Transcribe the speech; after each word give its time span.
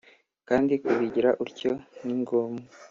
kandi 0.47 0.73
kubigira 0.83 1.29
utyo 1.45 1.71
nigombwa. 2.05 2.67